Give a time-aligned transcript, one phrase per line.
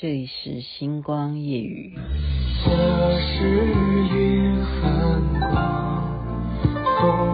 [0.00, 1.92] 这里是星光夜雨。
[2.64, 2.70] 这
[3.18, 3.66] 是
[4.14, 5.20] 云和
[7.00, 7.27] 光，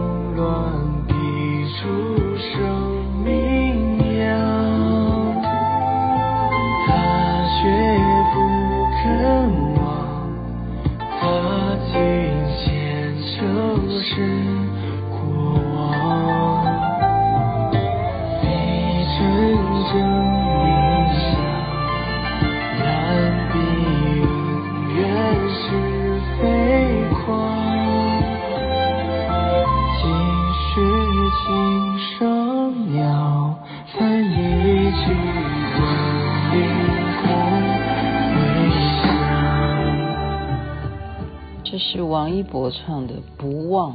[42.34, 43.92] 一博唱的《不忘》，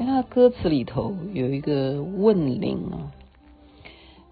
[0.00, 3.12] 为他的歌词里头有一个问灵啊，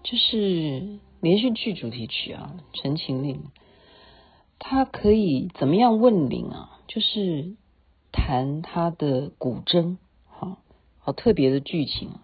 [0.03, 3.35] 就是连续剧主题曲啊，《陈情令》，
[4.59, 6.79] 他可以怎么样问灵啊？
[6.87, 7.55] 就是
[8.11, 9.95] 弹他的古筝，
[10.27, 10.57] 好
[10.97, 12.21] 好特别的剧情啊，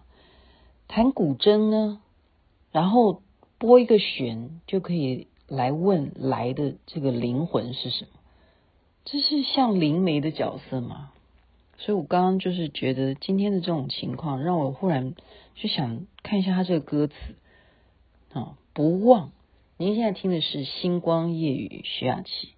[0.89, 2.01] 弹古筝呢，
[2.71, 3.21] 然后
[3.57, 8.14] 拨一个弦，就可以来问来的这个灵魂是什么。
[9.05, 11.11] 这是像灵媒的角色吗？
[11.77, 15.13] 所以我刚刚就是觉得今天的这种情况，让我忽然
[15.53, 17.13] 就想看一下他这个歌词
[18.33, 19.31] 啊，不忘。
[19.77, 22.49] 您现在听的是《星光夜雨》徐雅琪。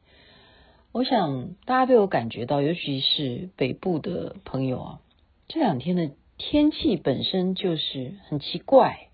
[0.93, 5.01] 我想大家都有感觉到，尤其是北部的朋友啊，
[5.49, 9.09] 这两天的天气本身就是很奇怪，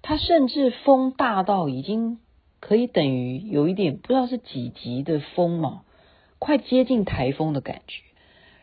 [0.00, 2.20] 它甚至风大到已经
[2.60, 5.82] 可以等于有一点不知道是几级的风嘛。
[6.42, 8.02] 快接近台风的感觉，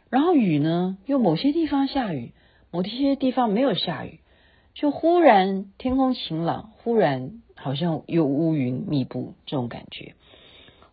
[0.09, 2.33] 然后雨呢，又某些地方下雨，
[2.71, 4.19] 某些地方没有下雨，
[4.73, 10.15] 就忽然天空晴朗，忽然好像又乌云密布这种感觉。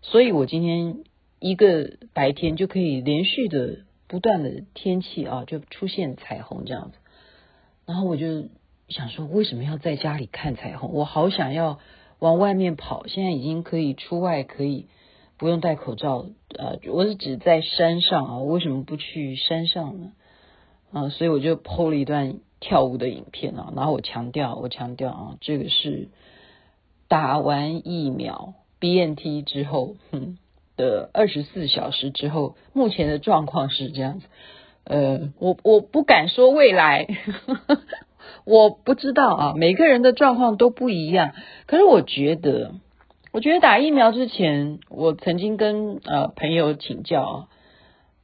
[0.01, 0.99] 所以我今天
[1.41, 6.99] 一个白天就可以连续的不断的天气啊，就出现彩虹这样子。
[7.85, 8.45] 然后我就
[8.89, 10.93] 想说，为什么要在家里看彩虹？
[10.93, 11.81] 我好想要
[12.21, 14.87] 往外面跑，现在已经可以出外，可以。
[15.39, 16.25] 不用戴口罩，
[16.57, 20.13] 呃，我是指在山上啊，为什么不去山上呢？
[20.93, 26.09] 啊、所以我就 PO 了一段跳舞的影片啊，然后我强调，我强调啊，这个是
[27.07, 30.39] 打完疫苗 BNT 之后，哼
[30.79, 34.27] 的二十四小时之后，目前的状况是这样子。
[34.85, 37.07] 呃，我我不敢说未来，
[38.47, 41.35] 我不知道啊，每个人的状况都不一样，
[41.67, 42.73] 可是我觉得。
[43.37, 47.49] 我觉得打疫苗之前，我曾经跟呃朋友请教，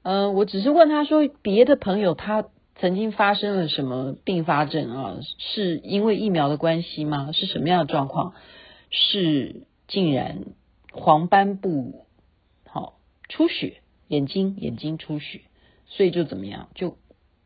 [0.01, 2.47] 嗯、我只是问他说，别的朋友他
[2.77, 5.19] 曾经发生了什么并发症啊？
[5.37, 7.29] 是因为疫苗的关系吗？
[7.33, 8.33] 是什么样的状况？
[8.89, 10.47] 是竟然
[10.95, 12.07] 黄斑部
[12.67, 12.95] 好
[13.29, 15.43] 出血，眼睛眼睛出血，
[15.89, 16.97] 所以就怎么样，就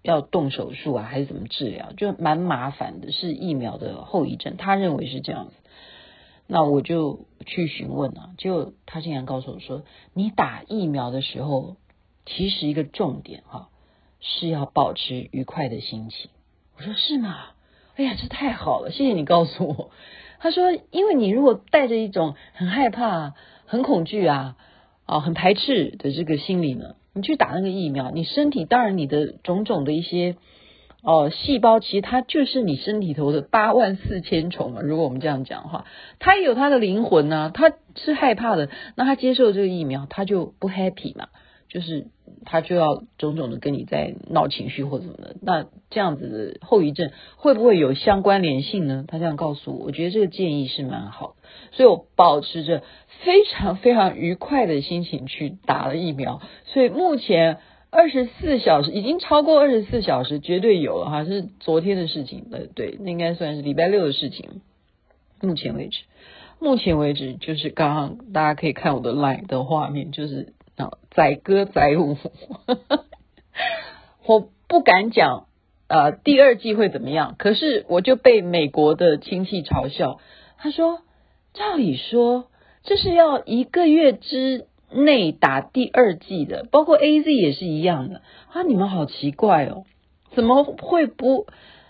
[0.02, 1.90] 要动手术啊，还是怎么治疗？
[1.96, 5.54] 就蛮麻烦的，是疫苗的后遗症，他认为是这样子。
[6.46, 9.82] 那我就去询问了啊，就他竟然告诉我说，
[10.14, 11.76] 你打疫苗的时候，
[12.24, 13.68] 其实一个重点哈，
[14.20, 16.30] 是要保持愉快的心情。
[16.76, 17.36] 我说是吗？
[17.96, 19.90] 哎呀，这太好了，谢谢你告诉我。
[20.38, 23.34] 他说，因为你如果带着一种很害怕、
[23.64, 24.56] 很恐惧啊、
[25.04, 30.36] 啊很排斥的这个心理呢，你去打那个疫苗，你身体当然你的种种的一些。
[31.06, 34.80] 哦，细胞其实它就是你身体头的八万四千虫嘛。
[34.82, 35.84] 如果我们这样讲的话，
[36.18, 41.28] 它也有它的灵魂呐、它是害怕的，那它接受这个疫苗，它就不 happy 嘛，
[41.68, 42.08] 就是
[42.44, 45.36] 它就要种种的跟你在闹情绪或者什么的。
[45.40, 49.04] 那这样子的后遗症会不会有相关联性呢？
[49.06, 52.82] 他这样告诉我，我觉得这个建议是蛮好的，所以我保持着
[53.22, 56.42] 非常非常愉快的心情去打了疫苗。
[56.64, 57.58] 所以目前。
[57.90, 64.60] 二十四小时已经超过二十四小时，绝对有了哈，是昨天的事情，呃，对，那应该算是礼拜六的事情。
[65.40, 66.02] 目前为止，
[66.58, 72.16] 目前为止就是刚刚大家可以看我的 line 的画面，就是啊，载歌载舞。
[74.26, 75.46] 我不敢讲
[75.88, 80.20] 呃第二季会怎么样，可是我就被美国的亲戚嘲笑，
[80.58, 81.00] 他说，
[81.54, 82.46] 照理说
[82.82, 84.66] 这是要一个月之。
[84.90, 88.22] 内打第二剂的，包括 AZ 也是一样的
[88.52, 88.62] 啊！
[88.62, 89.84] 你们好奇怪哦，
[90.34, 91.46] 怎么会不？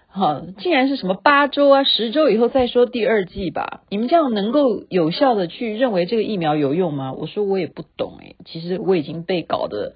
[0.08, 3.82] 哈、竟然是什么八周啊、十周以后再说第二剂吧？
[3.90, 7.12] 你们这样能够有效的去认为这个疫苗有用吗？
[7.12, 9.94] 我说我也不懂诶，其实我已经被搞得，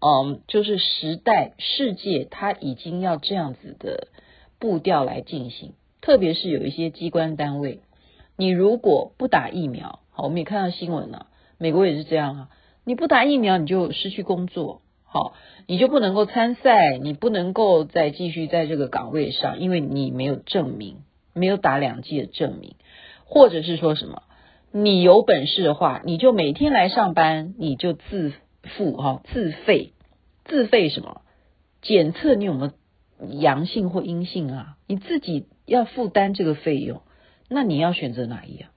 [0.00, 4.08] 嗯，就是时代世界它已经要这样子的
[4.58, 7.80] 步调来进行，特别是有一些机关单位，
[8.38, 9.98] 你如果不打疫苗。
[10.12, 11.26] 好，我们也看到新闻了，
[11.60, 12.48] 美国也是这样啊，
[12.84, 15.34] 你不打疫苗你就失去工作，好，
[15.66, 21.02] 你就不能够参赛，你不能够再继续在这个岗位上，因为你没有证明，
[21.34, 22.76] 没有打两剂的证明，
[23.26, 24.22] 或者是说什么，
[24.72, 28.32] 你有本事的话，你就每天来上班，你就自
[28.62, 29.92] 付哈，自费，
[30.46, 31.20] 自费什么？
[31.82, 34.78] 检测你有没有阳性或阴性啊？
[34.86, 37.02] 你自己要负担这个费用，
[37.50, 38.70] 那你要选择哪一样？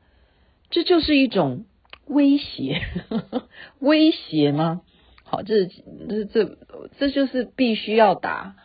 [0.69, 1.65] 这就是一种
[2.13, 3.47] 威胁，呵 呵
[3.79, 4.81] 威胁吗？
[5.23, 6.57] 好，这这这
[6.99, 8.55] 这就是必须要打。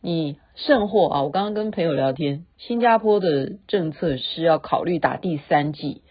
[0.00, 6.02] 你甚或啊，我刚刚跟朋友聊天，新加坡的政策是要考虑打第三剂，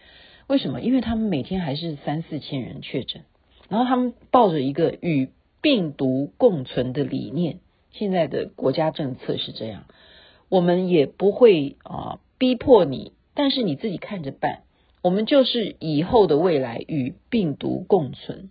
[0.46, 0.80] 为什么？
[0.80, 3.22] 因为他们每天还是三四千人确诊，
[3.68, 5.30] 然后他们抱着一个与
[5.62, 7.60] 病毒共存的理念。
[7.92, 9.84] 现在的国家政策是这样，
[10.50, 14.64] 我们也不会啊逼迫你，但是你自己看着办。
[15.06, 18.50] 我们就是以后的未来与病毒共存，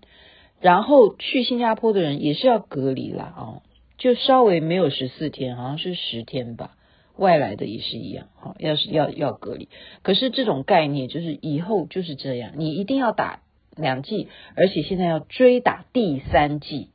[0.62, 3.62] 然后去新加坡的人也是要隔离啦啊，
[3.98, 6.72] 就稍微没有十四天，好像是十天吧。
[7.18, 9.68] 外来的也是一样，哈，要是要要隔离。
[10.02, 13.42] 可是这种概念就是以后就是这样，你一定要打
[13.76, 16.88] 两剂，而且现在要追打第三剂，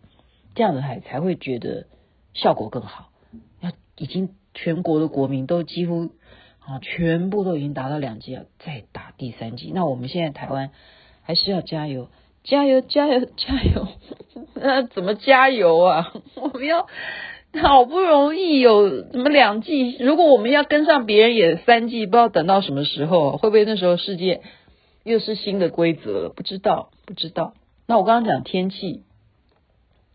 [0.54, 1.84] 这样子还才会觉得。
[2.32, 3.10] 效果更好，
[3.60, 6.10] 要已经全国的国民都几乎
[6.60, 9.72] 啊，全部都已经达到两季了，再打第三季。
[9.74, 10.70] 那我们现在台湾
[11.22, 12.08] 还是要加油，
[12.44, 13.88] 加油，加油，加油！
[14.54, 16.12] 那怎么加油啊？
[16.36, 16.86] 我们要
[17.60, 24.42] 好不容易有什么两季，如果我们要跟上别人也三季，不知道等到什么时候，会不会那时候世界
[25.02, 26.28] 又是新的规则了？
[26.28, 27.54] 不知道，不知道。
[27.86, 29.02] 那我刚刚讲天气。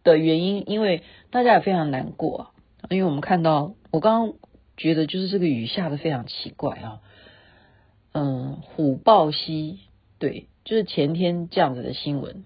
[0.06, 1.01] 的原因，因为
[1.31, 2.51] 大家也非常难过，
[2.91, 4.33] 因为我们看到，我刚刚
[4.77, 7.01] 觉得就是这个雨下的非常奇怪啊，
[8.12, 9.80] 嗯，虎豹溪，
[10.19, 12.44] 对，就是前天这样子的新闻，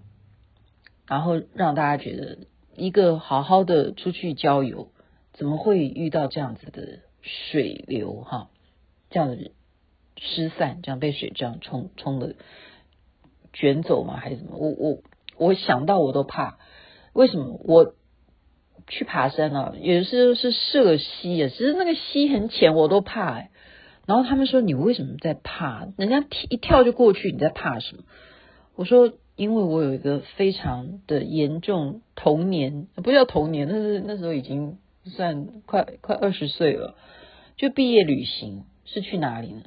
[1.07, 2.37] 然后让大家觉得
[2.75, 4.91] 一个好好的出去郊游，
[5.33, 8.49] 怎么会遇到这样子的水流哈，
[9.09, 9.51] 这样子
[10.17, 12.35] 失散，这样被水这样冲冲的
[13.53, 14.17] 卷走吗？
[14.17, 14.57] 还是什么？
[14.57, 15.01] 我我
[15.37, 16.59] 我想到我都怕。
[17.13, 17.95] 为什么我
[18.89, 19.75] 去爬山了、啊？
[19.79, 23.51] 有时候是涉溪啊，其实那个溪很浅，我都怕哎。
[24.05, 25.87] 然后他们说：“你为什么在怕？
[25.95, 28.03] 人家一跳就过去，你在怕什么？”
[28.75, 36.95] 我说：“因为我有一个非常的严重童年，不叫童年，那是那时候已经算快快二十岁了。
[37.55, 39.61] 就毕业旅行是去哪里呢？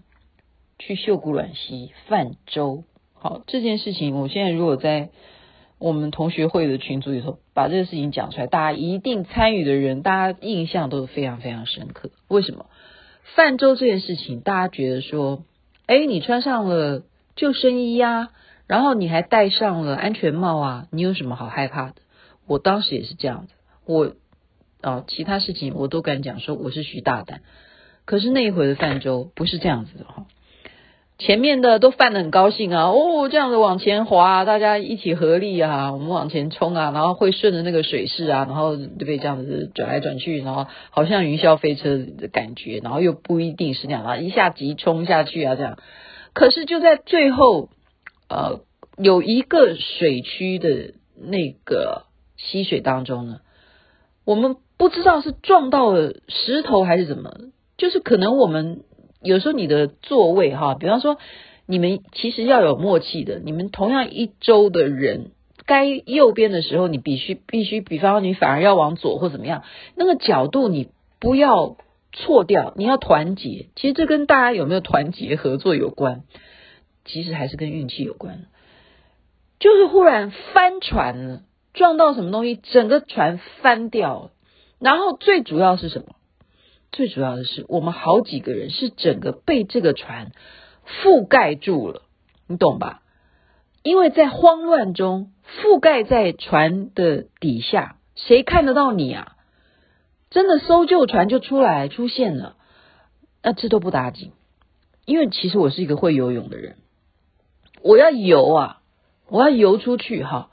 [0.78, 2.82] 去秀姑峦溪泛舟。
[3.14, 5.10] 好，这件事情，我现在如果在。
[5.82, 12.10] 我们同学会的群组里头，把这个事情讲出来，大家一定参与的人，大家印象都是非常非常深刻。
[12.28, 12.66] 为什么？
[13.34, 15.42] 泛舟这件事情，大家觉得说，
[15.86, 17.02] 哎，你穿上了
[17.34, 18.30] 救生衣呀，
[18.68, 21.94] 然后你还戴上了安全帽啊，你有什么好害怕的？
[22.46, 23.52] 我当时也是这样子，
[23.84, 24.14] 我
[24.82, 27.40] 哦，其他事情我都敢讲说我是徐大胆，
[28.04, 30.26] 可是那一回的泛舟不是这样子的哈。
[31.24, 39.18] 前面的都泛得很高兴啊，哦，这样子往前滑，大家一起合力啊，我们往前冲啊，然后会顺着那个水势啊，然后对不对？
[39.18, 45.78] 这样子转来转去，然后好像云霄飞车的感觉，然后又不一定是那样啊，一下急冲下去啊，这样。
[46.34, 47.68] 可是就在最后，
[48.28, 48.60] 呃，
[48.98, 52.02] 有一个水区的那个
[52.36, 53.38] 溪水当中呢，
[54.24, 57.30] 我们不知道是撞到了石头还是怎么，
[57.78, 58.80] 就是可能我们。
[59.22, 61.18] 有时候你的座位哈，比方说
[61.66, 65.30] 你们其实要有默契的，你们同样一周的人，
[65.64, 69.62] 该右边的时候你必须必须，比方说你反而要往左或怎么样，
[69.94, 70.88] 那个角度你
[71.20, 71.76] 不要
[72.12, 73.68] 错掉，你要团结。
[73.76, 76.24] 其实这跟大家有没有团结合作有关，
[77.04, 78.46] 其实还是跟运气有关。
[79.60, 84.30] 就是忽然翻船了，撞到什么东西，整个船翻掉了，
[84.80, 86.16] 然后最主要是什么？
[86.92, 90.32] 最主要的是，我们好几个人是整个被这个船
[90.86, 92.02] 覆盖住了，
[92.46, 93.00] 你懂吧？
[93.82, 95.32] 因为在慌乱中，
[95.62, 99.36] 覆盖在船的底下，谁看得到你啊？
[100.28, 102.56] 真的搜救船就出来出现了，
[103.42, 104.32] 那这都不打紧，
[105.06, 106.76] 因为其实我是一个会游泳的人，
[107.80, 108.82] 我要游啊，
[109.28, 110.50] 我要游出去哈。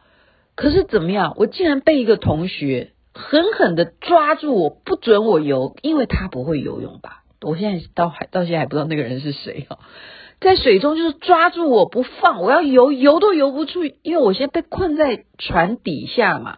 [0.55, 1.33] 可是怎么样？
[1.37, 2.93] 我竟然被一个同学。
[3.19, 7.23] 狠狠的抓住我，不准我游，因为他不会游泳吧？
[7.41, 9.79] 我现在到还到现在还不知道那个人是谁哈，
[10.39, 16.57] 在水中就是抓住我不放，我要游游都游不出，因为我现在被困在船底下嘛。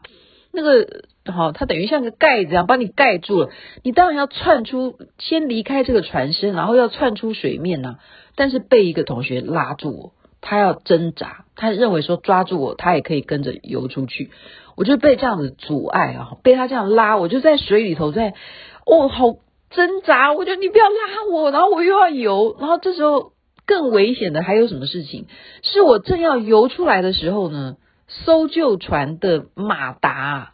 [0.53, 3.49] 那个好，它等于像个盖子一样把你盖住了，
[3.83, 7.97] 你当然要窜出，先离开这个船身，然后要窜出水面呢。
[8.35, 14.31] 但是被一个同学拉住我，他要挣扎，他认为说抓住我，他也可以跟着游出去。
[14.81, 18.33] 我就被这样子阻碍啊，被他这样拉，我就在水里头在，
[18.83, 19.35] 哦，好
[19.69, 20.33] 挣扎。
[20.33, 23.33] 我就你不要拉我，然后我又要游，然后这时候
[23.67, 25.27] 更危险的还有什么事情？
[25.61, 30.53] 是我正要游出来的时候呢，搜救船的马达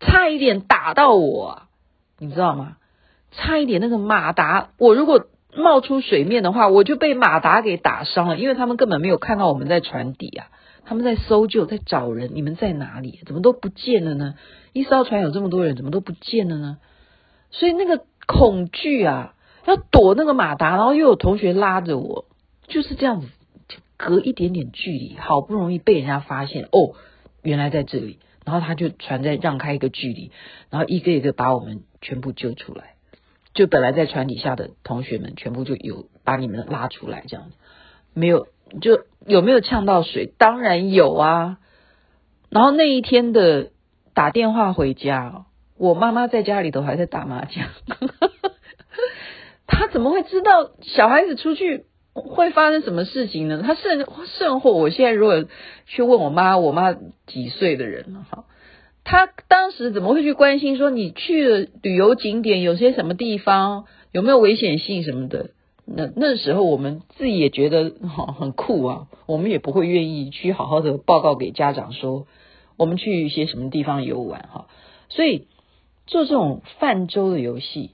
[0.00, 1.62] 差一点打到我，
[2.18, 2.76] 你知道吗？
[3.30, 10.48] 差一点那个马达，我如果冒出水面的话，我就被马达给打伤了，因为他们根本没有看到我们在船底啊。
[10.84, 13.20] 他们在搜救，在找人，你们在哪里？
[13.26, 14.34] 怎么都不见了呢？
[14.72, 16.78] 一艘船有这么多人，怎么都不见了呢？
[17.50, 19.34] 所以那个恐惧啊，
[19.66, 22.26] 要躲那个马达，然后又有同学拉着我，
[22.66, 23.28] 就是这样子，
[23.68, 26.94] 就隔一点点距离，好不容易被人家发现哦，
[27.42, 30.32] 原来在这里，然后他就船在让开一个距离，
[30.70, 32.94] 然后一个一个把我们全部救出来，
[33.54, 37.56] 就本来在船底下的同学们全部就有把你们拉出来，这样子
[38.14, 38.46] 没有。
[38.80, 40.32] 就有没有呛到水？
[40.38, 41.58] 当然有啊。
[42.50, 43.70] 然后那一天的
[44.14, 45.46] 打电话回家，
[45.78, 47.68] 我妈妈在家里头还在打麻将。
[49.66, 53.62] 她怎么会知道小孩子出去会发生什么事情呢？
[53.64, 54.04] 她甚
[54.38, 55.44] 甚或，我现在如果
[55.86, 56.92] 去问我妈，我妈
[57.26, 58.44] 几岁的人了哈？
[59.04, 65.50] 她当时怎么会去关心说你去了旅游景点有些什么地方有没有危险性什么的？
[65.92, 67.92] 那那时候我们自己也觉得
[68.38, 72.26] 很酷啊，我们也不会愿意去好好的报告给家长说
[72.76, 74.68] 我们去一些什么地方游玩哈，
[75.08, 75.48] 所以
[76.06, 77.90] 做这种泛舟的游戏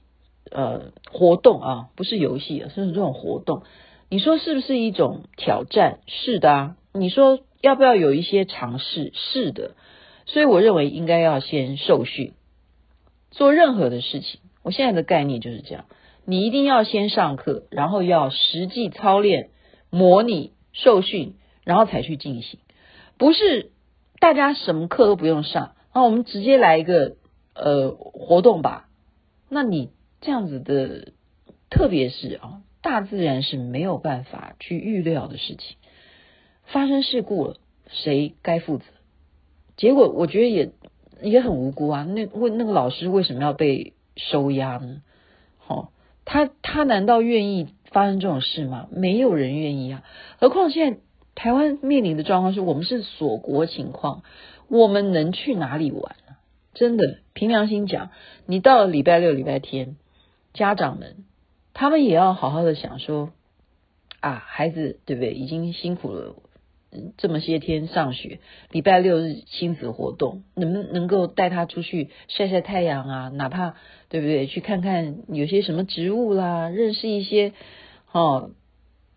[0.51, 3.63] 呃活动啊，不是游戏啊，是这种活动，
[4.09, 5.99] 你说是不是一种挑战？
[6.05, 9.11] 是的啊，你说要不要有一些尝试？
[9.13, 9.71] 是的，
[10.27, 12.33] 所以我认为应该要先受训，
[13.31, 15.85] 做任何的事情，我现在的概念就是这样。
[16.29, 19.49] 你一定要先上课，然后要实际操练、
[19.89, 22.59] 模拟、受训，然后才去进行。
[23.17, 23.71] 不是
[24.19, 27.15] 大家什么课都不用上，那我们直接来一个
[27.55, 28.89] 呃活动吧。
[29.47, 31.13] 那你这样子的，
[31.69, 35.77] 特别是啊，大自然是没有办法去预料的事情。
[36.65, 37.55] 发生事故了，
[37.87, 38.83] 谁该负责？
[39.77, 40.71] 结果我觉得也
[41.21, 42.03] 也很无辜啊。
[42.03, 45.01] 那问那个老师为什么要被收押呢？
[46.29, 48.89] 他他难道愿意发生这种事吗？
[48.91, 50.03] 没有人愿意啊！
[50.39, 50.99] 何况现在
[51.35, 54.23] 台湾面临的状况是我们是锁国情况，
[54.67, 56.17] 我们能去哪里玩？
[56.73, 58.09] 真的，凭良心讲，
[58.45, 59.95] 你到了礼拜六、礼拜天，
[60.53, 61.23] 家长们
[61.73, 63.31] 他们也要好好的想说
[64.19, 65.33] 啊，孩子对不对？
[65.33, 66.35] 已经辛苦了。
[67.17, 68.39] 这么些天上学，
[68.71, 73.29] 礼拜六日亲子活动，能能够带他出去晒晒太阳啊？
[73.29, 73.75] 哪怕
[74.09, 74.47] 对不对？
[74.47, 77.51] 去看看有些什么植物啦，认识一些
[78.11, 78.51] 哦，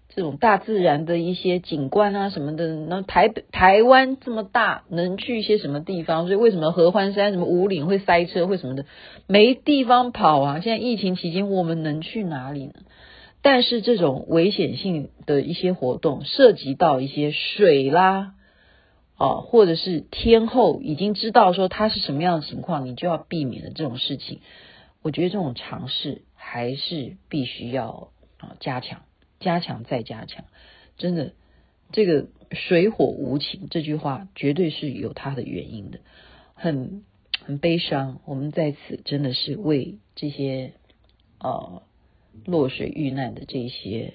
[0.08, 2.74] 这种大自然的一些景观啊什么的。
[2.74, 6.26] 那台台湾这么大，能去一些什么地方？
[6.26, 8.84] 所以为什么合欢山、什么五岭会塞车，会什么的？
[9.28, 10.60] 没地方跑啊！
[10.60, 12.72] 现在疫情期间，我们能去哪里呢？
[13.42, 18.34] 但是这种危险性的一些活动，涉及到一些水啦，
[19.16, 24.40] 哦，或者是天后已经知道说它是什么样的情况，你就要避免的这种事情，
[25.00, 29.04] 我觉得这种尝试还是必须要啊加强，
[29.38, 30.44] 加强再加强。
[30.98, 31.32] 真的，
[31.92, 36.00] 这个水火无情这句话绝对是有它的原因的，
[36.52, 37.04] 很
[37.42, 38.20] 很悲伤。
[38.26, 40.74] 我们在此真的是为这些
[41.38, 41.82] 呃。
[42.44, 44.14] 落水遇难的这些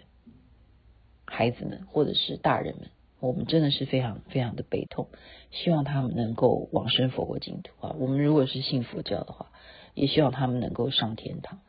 [1.25, 2.89] 孩子们，或者是大人们，
[3.19, 5.07] 我们真的是非常非常的悲痛。
[5.51, 7.95] 希望他们能够往生佛国净土啊！
[7.97, 9.51] 我们如果是信佛教的话，
[9.93, 11.59] 也希望他们能够上天堂。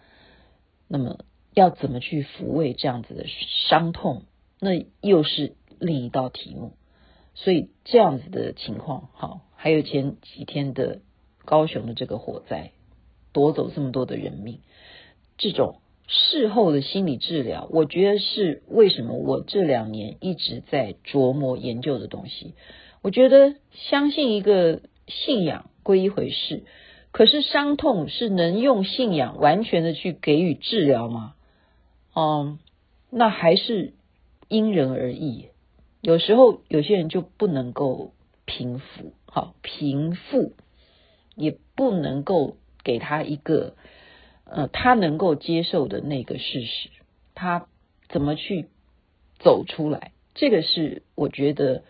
[0.89, 3.27] 那么，要怎么去抚慰这样子的
[3.69, 4.25] 伤痛，
[4.61, 6.73] 那又是另一道题目。
[7.35, 11.01] 所以，这样子的情况，好，还有前几天的
[11.45, 12.73] 高雄的这个火灾，
[13.33, 14.61] 夺走这么多的人命，
[15.39, 15.81] 这种。
[16.09, 22.55] 事后的心理治疗，我觉得是为什么我这两年一直在琢磨研究的东西。
[23.03, 26.63] 我觉得相信一个信仰归一回事，
[27.11, 31.35] 可是伤痛是能用信仰完全的去给予治疗吗？
[32.15, 32.59] 嗯，
[33.11, 33.93] 那还是
[34.49, 35.49] 因人而异。
[36.01, 38.13] 有时候有些人就不能够
[38.45, 40.53] 平复，好，平复
[41.35, 43.75] 也不能够给他一个。
[44.49, 46.89] 呃，他能够接受的那个事实，
[47.35, 47.67] 他
[48.09, 48.69] 怎么去
[49.39, 50.13] 走出来？
[50.35, 51.83] 这个是我觉得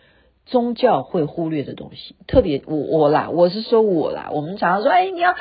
[0.45, 5.35] 宗教会忽略的东西，特别我我啦，我是说我啦，我们常常说，哎，你要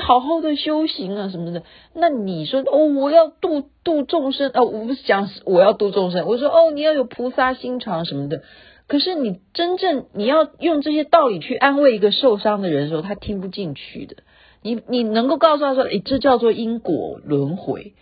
[0.00, 1.62] 好好的修行啊什么的。
[1.94, 8.42] 那你说哦，我要度度众生哦，我不是讲我要度众生，我说哦，你要有菩萨心肠什么的。
[8.88, 14.16] 可是你真正你要用这些道理去安慰一个受伤的人的时候，他听不进去的。
[14.62, 17.94] 你你能够告诉他说，哎，这叫做因果轮回，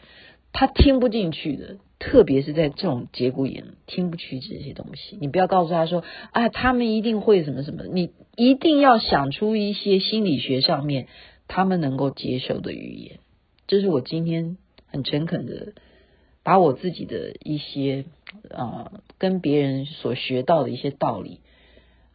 [0.52, 1.76] 他听不进去的。
[2.00, 5.16] 特别是在这种节骨眼，听不去这些东西。
[5.22, 7.84] 你不要告诉他说啊，他们一定会什么什么。
[7.84, 11.06] 你一定要想出一些心理学上面
[11.48, 13.20] 他们能够接受的语言。
[13.66, 15.72] 这是我今天很诚恳的，
[16.42, 18.04] 把我自己的一些
[18.50, 21.40] 啊、呃，跟别人所学到的一些道理，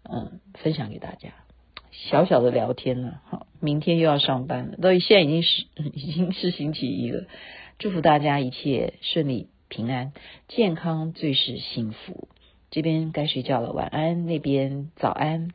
[0.03, 1.29] 嗯、分享给大家。
[2.07, 4.77] 小小的聊天了，好，明天又要上班了。
[4.77, 7.25] 到现在已经是 已经是星期一了，
[7.77, 9.49] 祝福大家一切顺利。
[9.67, 10.13] 平安
[10.47, 12.27] 健康最是幸福。
[12.71, 14.25] 这边该睡觉了，晚安。
[14.25, 15.49] 那边早安，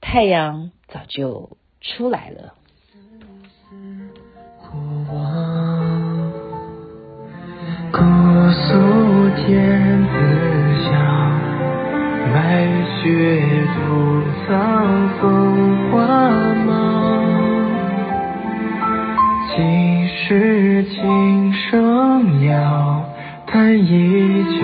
[0.00, 2.54] 太阳早就出来了。
[7.92, 7.98] 姑
[8.50, 8.70] 苏
[9.36, 10.10] 天子
[10.84, 10.90] 笑，
[12.32, 12.68] 白
[13.02, 13.42] 雪
[13.74, 15.94] 独藏风花
[16.66, 17.24] 茂。
[19.48, 23.04] 几时琴声遥？
[23.46, 24.60] 弹一曲。